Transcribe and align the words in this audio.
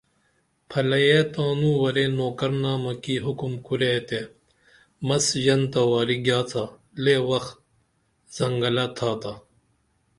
پھلییہ 0.69 1.21
تانوں 1.33 1.77
ورے 1.81 2.05
نوکرنم 2.17 2.83
کی 3.03 3.15
حکم 3.25 3.53
کُرے 3.65 3.95
تے 4.07 4.19
مس 5.07 5.25
ژنتہ 5.45 5.81
واری 5.89 6.17
گیاڅا 6.25 6.63
لے 7.03 7.15
وخت 7.29 7.51
زنگلہ 8.35 8.85
تھا 8.97 9.11
تا 9.21 9.33